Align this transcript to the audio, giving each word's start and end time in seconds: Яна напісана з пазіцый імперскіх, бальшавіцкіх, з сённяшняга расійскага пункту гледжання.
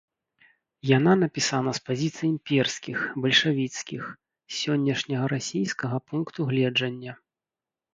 Яна 0.97 1.13
напісана 1.23 1.71
з 1.81 1.83
пазіцый 1.91 2.27
імперскіх, 2.35 2.97
бальшавіцкіх, 3.27 4.03
з 4.11 4.53
сённяшняга 4.65 5.25
расійскага 5.39 6.05
пункту 6.13 6.39
гледжання. 6.55 7.13